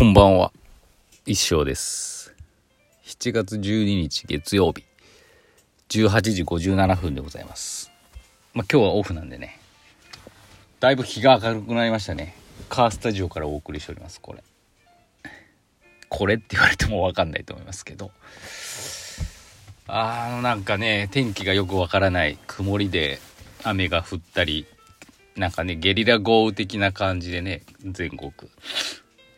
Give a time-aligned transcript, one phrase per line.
[0.00, 0.50] こんばんは。
[1.26, 2.34] 一生です。
[3.04, 4.86] 7月12日月曜日、
[5.90, 7.90] 18時57分でございます。
[8.54, 9.60] まあ、今日はオフなんでね、
[10.80, 12.34] だいぶ日が明るくなりましたね。
[12.70, 14.42] カースタジオからお送りしております、これ。
[16.08, 18.10] これって言われてもわかんないと思いますけど。
[19.86, 23.18] あーなんかね、天気がよくわからない曇りで
[23.64, 24.66] 雨が降ったり、
[25.36, 28.32] なんかね、ゲリラ豪雨的な感じでね、全国。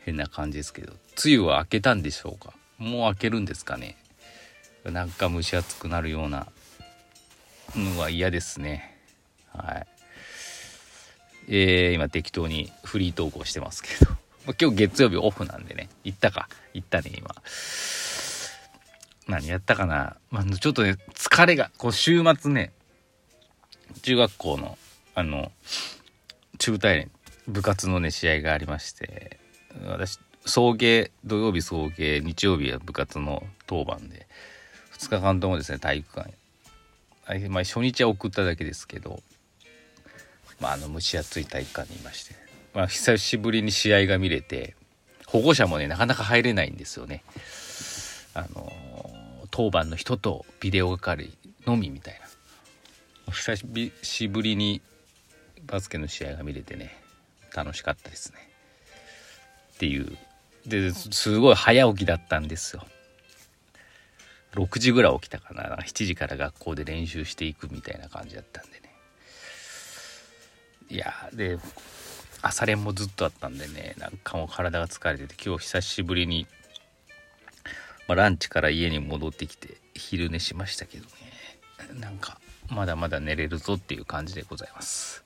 [0.04, 2.54] 変な感じですけど梅雨は明けたんでしょうか？
[2.78, 3.96] もう明けるんですかね？
[4.84, 6.48] なんか蒸し暑くなるような
[7.76, 8.98] のは嫌ですね。
[9.54, 9.86] はい。
[11.48, 14.10] えー、今適当にフリートークをしてますけど。
[14.60, 15.88] 今日月曜日オフなんでね。
[16.02, 16.48] 行ったか？
[16.74, 17.34] 行ったね今。
[19.28, 22.72] 何やったかな、まあ、ちょっとね疲れがこう週末ね
[24.02, 24.76] 中学校の
[25.14, 25.52] あの
[26.58, 27.10] 中大連
[27.46, 29.38] 部活のね試合がありまして。
[29.86, 34.26] 私送迎土曜日送迎日曜日は部活の当番で
[34.98, 36.34] 2日間ともですね体育館
[37.24, 39.22] あまあ、初日は送っただけですけど、
[40.60, 42.34] まあ、あの蒸し暑い体育館にいまして、
[42.74, 44.74] まあ、久しぶりに試合が見れて
[45.26, 47.22] 保護者もねなかなか入れないんですよね。
[48.34, 48.72] あの
[49.50, 51.30] 当番の人とビデオ係
[51.64, 52.20] のみみたい
[53.26, 53.32] な。
[53.32, 53.56] 久
[54.02, 54.82] しぶりに
[55.66, 57.02] バスケの試合が見れてね
[57.54, 58.51] 楽しかったですね。
[59.82, 60.16] っていう。
[60.64, 62.86] ですごい早起きだったんですよ。
[64.54, 65.76] 6時ぐらい起きたかな。
[65.78, 68.94] 7時から学校で練習していくみたいな感じだったんでね。
[70.88, 71.58] いやで
[72.42, 76.46] 朝練もずっとあったんでねなんかもう体が疲れてて今日久しぶりに、
[78.06, 81.10] まあ、ランチから家に戻ってきて昼寝しましたけどね。
[81.98, 85.24] なんかまだまだ寝れるぞっていう感じでございます。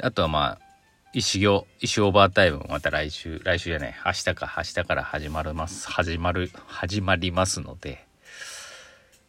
[0.00, 0.63] あとはまあ
[1.16, 8.04] 石行石オーバータイムまた来週来週じゃない明日か明日から始まります始まる始まりますので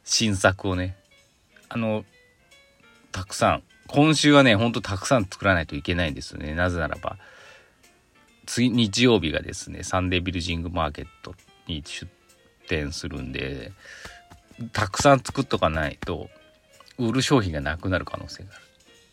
[0.04, 0.98] 新作をね
[1.70, 2.04] あの
[3.12, 6.56] たくさん今週はねほんとたくさん作らないといけないんですよね。
[6.56, 7.18] なぜならば
[8.48, 11.36] 次日曜日がですねサンデービルジングマーケット
[11.68, 12.08] に出
[12.68, 13.72] 店するんで
[14.74, 16.30] たくさん作っとかないと
[16.98, 18.65] 売る商品がなくなる可能性がある。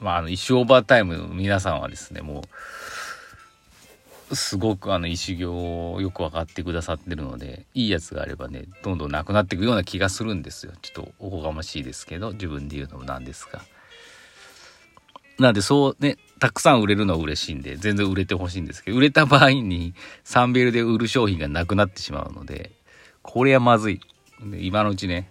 [0.03, 2.43] まあ、あの、石オーバータイムの皆さんはですね、も
[4.31, 10.73] う、すごくあの、石行をよく分かってくださってるので、いいやつがあればね、どんどんなくなっていくような気がするんですよ。
[10.83, 13.63] ちょっとおこがましいですけど、自分で言うのもなんですが。
[15.39, 22.73] なんで、そうね、たくさん売れるのは嬉しいんで、全然売れてほしいんですけど、売れた場合に、サンベルで売る商品がなくなってしまうので、
[23.23, 24.01] これはまずい。
[24.61, 25.31] 今のうちね、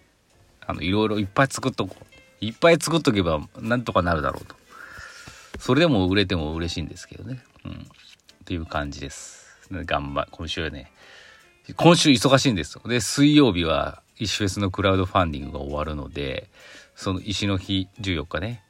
[0.66, 2.06] あの、いろいろいっぱい作っとこう。
[2.46, 4.61] いっぱい作っとけば、なんとかなるだろうと。
[5.62, 7.40] それでも売れても嬉しいんですけどね。
[7.66, 7.72] うん。
[7.72, 7.76] っ
[8.46, 9.46] ていう感じです。
[9.72, 10.92] 頑張今週はね、
[11.78, 12.82] 今週忙しいんですよ。
[12.88, 16.50] で、水曜日は石フェスのクラウドファンディングが終わるので、
[16.96, 18.64] その石の日14日ね、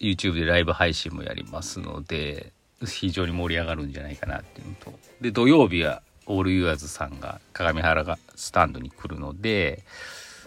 [0.00, 2.52] YouTube でライブ配信もやりますので、
[2.86, 4.98] 非常に盛り上がるんじゃないかなっていうのと。
[5.20, 9.82] で、土曜日はオールユアーズさんが鏡原がスタンドに来るので、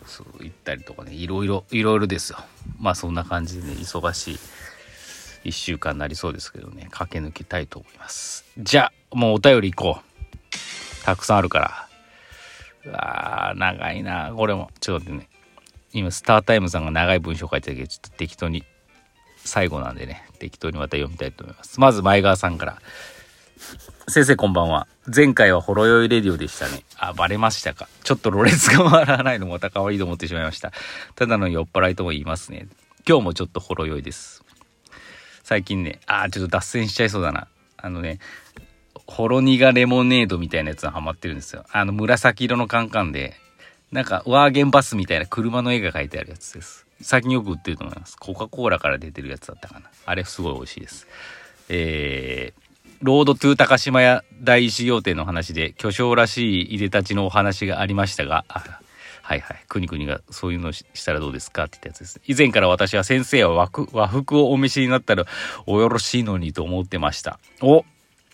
[0.05, 2.39] そう行ったりとかね、いろいろ、いろいろですよ。
[2.79, 4.39] まあそんな感じでね、忙しい。
[5.43, 6.87] 1週間になりそうですけどね。
[6.91, 8.45] 駆け抜けたいと思います。
[8.57, 11.05] じゃあもうお便り行こう。
[11.05, 11.87] たくさんあるから。
[12.85, 14.71] うわー長いなこれも。
[14.79, 15.29] ちょっと待ってね。
[15.93, 18.63] 今スタータイムさんが長い文章書いてたけどちょっと適当に
[19.37, 20.25] 最後なんでね。
[20.39, 21.79] 適当にまた読みたいと思います。
[21.79, 22.81] まず前川さんから。
[24.07, 24.87] 先生こんばんは。
[25.13, 26.83] 前回はほろ酔いレディオでしたね。
[26.97, 27.87] あバレましたか。
[28.03, 30.71] ちょっとろれつが回らないのもまた可愛いと思ってしまいました。
[31.15, 32.67] ただの酔っ払いとも言いますね。
[33.07, 34.42] 今日もちょっとほろ酔いです。
[35.43, 37.47] 最近ね、あーちょっと脱線しちゃいそうだな。
[37.77, 38.19] あのね、
[39.05, 41.65] ほろ苦レモネードみたいなやつにハマってるんですよ。
[41.71, 43.35] あの紫色のカンカンで、
[43.91, 46.87] なんかワーゲンバスみたいな車の絵が描いてあるやつです。
[47.01, 48.15] 最近よく売ってると思います。
[48.17, 49.91] コカ・コーラから出てるやつだったかな。
[50.05, 51.07] あれすごい美味しいです。
[51.67, 52.61] えー、
[53.01, 58.79] ロードトゥ高島屋第一要点の話で巨匠らしいいでたちのお話がありましたが、あ
[59.25, 59.63] はいはい。
[59.69, 62.21] くにくにがそういうのしたらどうですかって言ったやつです。
[62.27, 65.25] 以前から私は先生は和服和服をお召しになったら
[65.65, 67.39] およろしいのにと思ってました。
[67.61, 67.85] お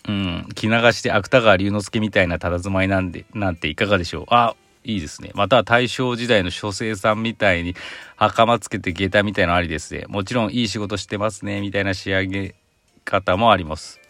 [0.08, 0.48] うん。
[0.56, 4.24] 着流して芥川龍之介みたいな佇まいなんで、なんていかがでしょう。
[4.30, 5.30] あ、いいですね。
[5.34, 7.76] または大正時代の書生さんみたいに
[8.16, 10.06] 袴つけて下駄みたいのありですね。
[10.08, 12.54] もちろんいい仕事してますね、みたいな仕上げ
[13.04, 14.00] 方もあります。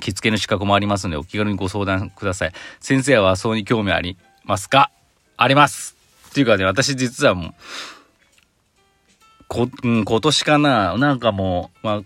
[0.00, 2.52] 着付けの資格もありますのでお気軽にご相談ください。
[2.80, 4.90] 先生は和装に興味ありますか？
[5.36, 5.99] あります
[6.30, 7.54] っていうかね、私実はもう、
[9.48, 12.02] こ、うん、今年かな、なんかもう、まあ、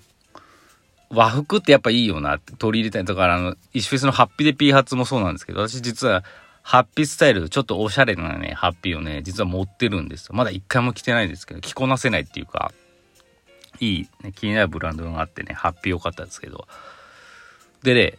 [1.11, 3.05] 和服ってやっぱいいよなって取り入れたい。
[3.05, 6.25] だからあの、石フェスのハッピーでピーハツもそうなんですけど、私実は
[6.63, 10.35] ハッピースタイル、ちょっとおしゃれなね、ハッピーをね、実は持ってるんですよ。
[10.35, 12.73] まだ一回も着てないんですけど、着こなせないっていうか、
[13.81, 16.67] いい、ね、気になるブランドがあってね、ハッピー良かったんですけど。
[17.83, 18.19] でね、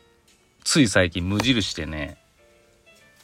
[0.64, 2.18] つい最近無印でね、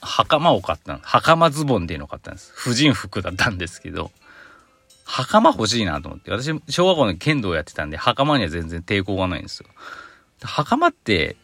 [0.01, 0.99] 袴を買ったの。
[0.99, 2.51] 袴ズボンっていうのを買ったんです。
[2.55, 4.11] 婦人服だったんですけど、
[5.05, 6.31] 袴欲しいなと思って。
[6.31, 9.67] 私、小学校の剣道やってたんで、袴には全然抵抗がないんですよ。
[10.41, 11.35] 袴って、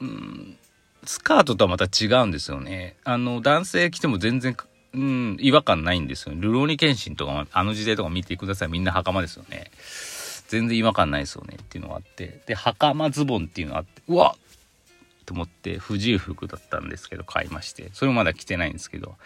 [0.00, 0.56] うん、
[1.04, 2.96] スカートとはまた違うんですよね。
[3.04, 4.56] あの、男性着ても全然、
[4.94, 6.34] うん、違和感ないんですよ。
[6.36, 8.68] ルローニケンシンとか、あの時代とか見てください。
[8.68, 9.70] みんな袴ですよね。
[10.48, 12.40] 全然違和感ないですよねっていうのがあって。
[12.46, 14.36] で、袴ズボンっていうのがあって、うわ
[15.28, 17.90] と思って不自由服だったんですけど買いまして。
[17.92, 19.16] それもまだ着てないんですけど。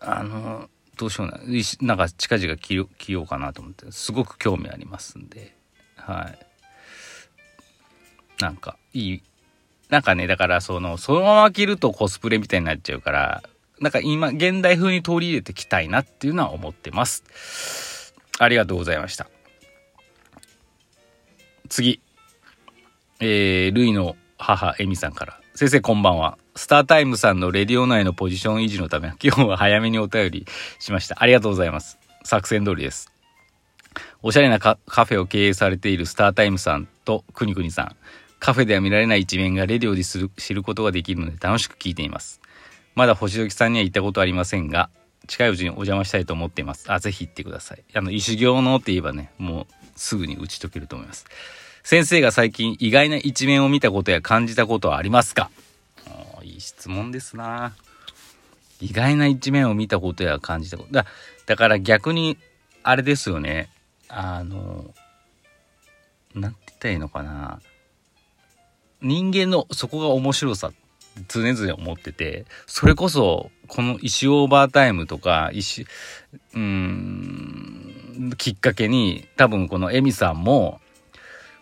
[0.00, 0.68] あの
[0.98, 1.38] どうしような。
[1.82, 3.92] なんか近々着よ着ようかなと思って。
[3.92, 5.54] すごく興味ありますんで。
[5.94, 6.46] はい。
[8.40, 9.22] なんかいい
[9.90, 13.44] なんかねだからそのそのまま着るとコスプレみたいになっちゃうから
[13.78, 18.12] なんか今現代風に取り入れてきたいなっていうのは思ってます。
[18.40, 19.28] ありがとうございました。
[21.68, 22.00] 次。
[23.18, 25.40] えー、ルイの母、エミさんから。
[25.54, 26.36] 先生こんばんは。
[26.54, 30.46] スタータイムさんのレディオ内のポジション維持のため、今日は早めにお便り
[30.78, 31.16] しました。
[31.18, 31.98] ありがとうございます。
[32.24, 33.10] 作戦通りです。
[34.22, 37.96] おしゃれなカフェを経営されているスタータイムさんとくにくにさん。
[38.38, 42.42] カフェでは見られない一面がレディオでする知ることができるので楽しく聞いています。
[42.94, 44.90] まだ星時さんには行ったことありませんが、
[45.26, 46.92] 近いうちにお邪魔したいと思っています。
[46.92, 47.84] あ、ぜひ行ってください。
[47.94, 49.66] あの、石行のって言えばね、もう
[49.96, 51.24] すぐに打ち解けると思います。
[51.88, 55.52] 先生が最近意外な一面を見たことや感じたことはありますか？
[56.42, 57.76] いい質問ですな。
[58.80, 60.92] 意外な一面を見たことや感じたこと。
[60.92, 61.06] だ
[61.46, 62.38] だから逆に
[62.82, 63.68] あれですよね。
[64.08, 64.86] あの
[66.34, 67.60] 何て言ったらいいのかな。
[69.00, 70.72] 人間のそこが面白さ
[71.28, 80.80] 常々思っててそれこそこの石オーバータイムとか石うーんきっかけに多分このエミさんも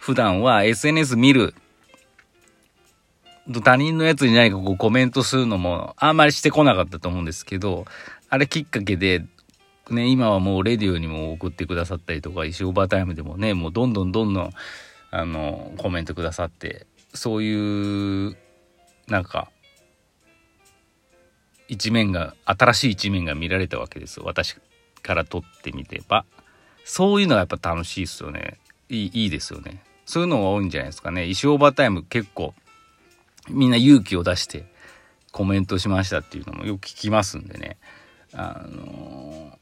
[0.04, 1.54] 普段は SNS 見る。
[3.62, 7.86] 他人のやつに何かこうコメントするのもあんまりしてこなかったと思うんですけど、
[8.28, 9.24] あれきっかけで、
[9.88, 14.50] ね、今はもうレディオにも送ってくださったりとか、石オーバータイムでもね、もうどんどんどんどん、
[15.10, 18.36] あの、コメントくださって、そういう、
[19.08, 19.48] なんか、
[21.66, 24.24] 一面が、新しい一面が見られたわけですよ。
[24.26, 24.54] 私
[25.00, 26.26] から撮ってみてば。
[26.84, 28.58] そういうのはやっぱ楽しいですよね。
[28.90, 29.82] い、いいですよね。
[30.06, 31.26] そういうのが多いんじゃないですかね。
[31.26, 32.54] 石オーバータイム結構
[33.48, 34.64] みんな勇気を出して
[35.32, 37.76] コメントしましたっていうのもよく聞きますんでね。
[38.32, 39.58] あの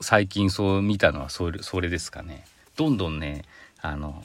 [0.00, 2.44] ー、最近そう見たのはそれそれですかね。
[2.76, 3.44] どんどんね、
[3.80, 4.24] あの、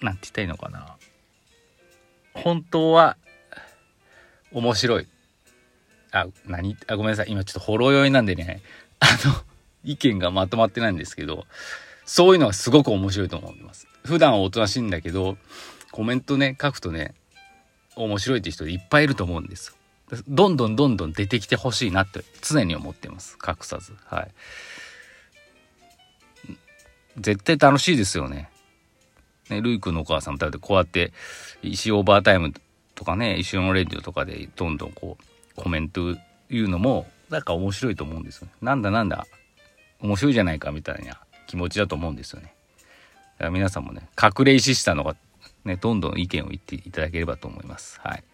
[0.00, 0.96] なんて言ったらいいのかな。
[2.34, 3.16] 本当は
[4.52, 5.08] 面白い。
[6.10, 6.76] あ、何？
[6.86, 7.30] あ、ごめんなさい。
[7.30, 8.62] 今ちょっとほろ酔いなんでね、
[9.00, 9.34] あの、
[9.84, 11.46] 意見がまとまってないんですけど、
[12.04, 13.86] そういうのがすごく面白いと思います。
[14.04, 15.36] 普段はおとなしいんだけど、
[15.90, 17.14] コメントね、書くとね、
[17.96, 19.74] 面白いって人いっぱいいると思うんですよ。
[20.28, 23.38] どんどんどんどん出てきてほしいなって常に思ってます。
[23.46, 23.94] 隠さず。
[24.04, 24.30] はい。
[27.18, 28.50] 絶対楽しいですよね。
[29.48, 31.12] ね、ルイ君のお母さんも食べてこうやって
[31.62, 32.52] 石オーバータイム
[32.94, 35.24] とかね、石のレディオとかでどんどんこう
[35.56, 36.16] コメント
[36.48, 38.52] 言うのもなんか面白いと思うんですよね。
[38.60, 39.26] なんだなんだ
[40.00, 42.54] 面白いじゃないかみたいな気持ちだと思うんですよね。
[43.38, 45.16] だから皆さんもね、隠れ石下のが
[45.64, 48.00] ね、どんどん意見を言っていただければと思います。
[48.02, 48.24] はい。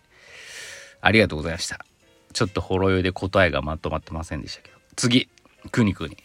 [1.01, 1.85] ありがとうございました。
[2.33, 4.79] ちょっとほろ酔いで答えがまとまってませんでしたけど。
[4.97, 5.29] 次、
[5.71, 6.17] くにくに。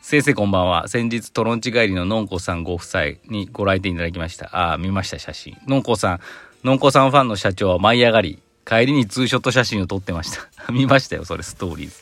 [0.00, 0.88] 先生こんばんは。
[0.88, 4.46] 先日トロンチ帰りののんこさんご夫妻にご来店いただきました。
[4.46, 5.56] ああ、見ました写真。
[5.66, 6.20] のんこさん、
[6.64, 10.48] のんこさんファンの社長は舞い上がり、帰りにツーショット写真を撮ってました。
[10.72, 11.94] 見ましたよ、それストーリーズ。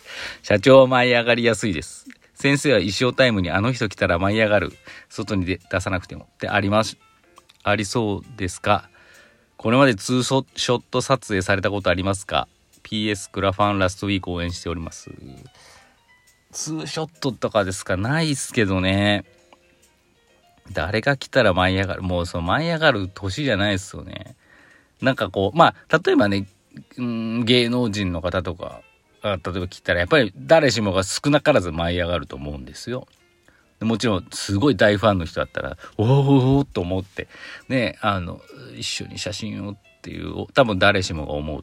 [0.42, 2.06] 社長は舞い上がりやすいです。
[2.40, 4.72] 先生は衣装タイムにあの人来たら舞い上がる。
[5.10, 6.24] 外に出さなくても。
[6.24, 6.96] ってあります。
[7.62, 8.88] ありそうですか？
[9.58, 12.48] これまでツーショット撮影されたことありますか
[12.82, 15.10] ?PS クラファンラストウィーク応援しております。
[16.50, 17.98] ツーショットとかですか？
[17.98, 19.26] ないっすけどね。
[20.72, 22.02] 誰が来たら舞い上がる？
[22.02, 24.34] もうその舞い上がる年じゃないですよね。
[25.02, 26.48] なんかこう、まあ、例えばね、
[26.96, 28.80] うん、芸能人の方とか、
[29.22, 33.06] 例えば切ったらやっぱり誰しもが少なからず舞い上がると思うんですよ。
[33.80, 37.28] もちろんすごい大ファンの人だったらおおおと思って
[37.68, 38.42] ねあの
[38.76, 41.62] 一緒に写真をっていう多分誰しもが思う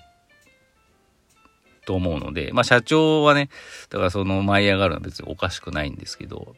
[1.85, 3.49] と思うのでまあ社長はね
[3.89, 6.55] だからその舞い上がるのは別におかしくないんですけど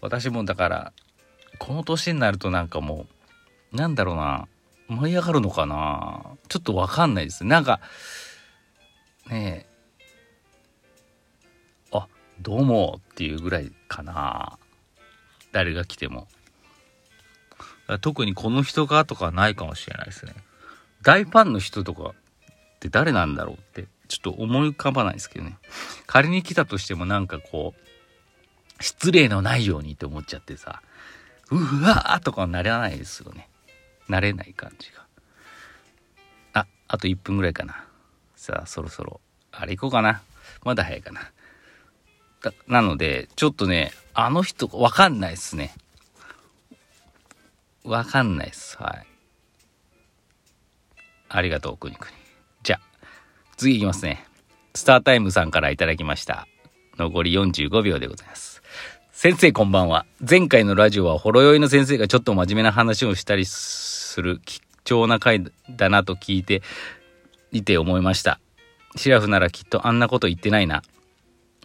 [0.00, 0.92] 私もだから
[1.58, 3.06] この年になるとなんかも
[3.72, 4.46] うなんだろうな
[4.88, 7.80] 舞い上がるのかなちょっとわかんないですなんか
[9.28, 9.73] ねえ
[12.40, 14.58] どうもっていうぐらいかな。
[15.52, 16.28] 誰が来ても。
[18.00, 20.34] 特にこの人がとかないかもしれないですね。
[21.02, 22.14] 大ファンの人とかっ
[22.80, 25.56] て誰なんだろうってちょっと思い浮かばないですけどね。
[26.06, 30.82] 仮に来たとしてもなんかこう失礼のないようにって思っちゃってさ
[31.50, 33.48] うわーとかならないですよね。
[34.08, 35.04] 慣れない感じが。
[36.54, 37.84] ああと1分ぐらいかな。
[38.34, 39.20] さあそろそろ
[39.52, 40.22] あれ行こうかな。
[40.64, 41.30] まだ早いかな。
[42.66, 45.74] なのでちょっとねあの人わかんないっすね。
[47.84, 48.76] わかんないっす。
[48.78, 49.06] はい。
[51.28, 52.12] ありがとうくにくに。
[52.62, 53.06] じゃあ
[53.56, 54.26] 次いきますね。
[54.74, 56.46] スタータイムさんからいただきました。
[56.96, 58.62] 残り45秒でございます。
[59.12, 60.06] 先生こんばんは。
[60.20, 66.62] 前回のラジオはほろ酔いの先生がちょっと真面目な話をしたりする貴重な回だなと聞いて
[67.52, 68.40] いて思いました。
[68.96, 70.82] シラフならきっとあんなこと言ってないな。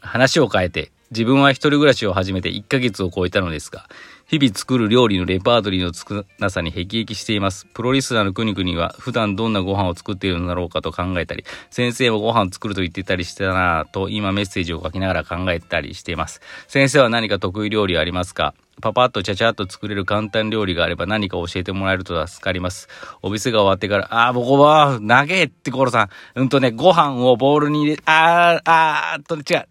[0.01, 3.87] 話を変えて、自分は一人暮らしを始めて1ヶ月を超えたのですが、
[4.27, 7.65] 日々作る料理のレパートリーの少なさに辟易しています。
[7.73, 16.41] プロリスナーの国々は普段どんなご飯を作っているのだろうかと考えたり、先生もご飯を作ると言ってたりしたなぁと今メッセージを書きながら考えたりしています。
[16.67, 18.53] 先生は何か得意料理ありますか？
[18.81, 22.87] パパッとちゃちゃっと作れる簡単料理があれば何か教えてもらえると助かります。
[23.21, 26.09] お店が終わってから、あー、僕は、長えってコロさん。
[26.39, 29.67] うんとね、ご飯をボウルに入れ、あー、あーっと、違う。